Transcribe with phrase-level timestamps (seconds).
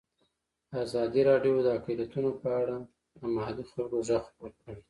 [0.83, 2.75] ازادي راډیو د اقلیتونه په اړه
[3.19, 4.75] د محلي خلکو غږ خپور کړی.